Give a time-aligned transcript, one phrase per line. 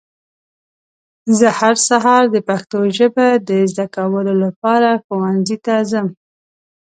[1.37, 6.07] زه هر سهار د پښتو ژبه د ذده کولو لپاره ښونځي ته ځم.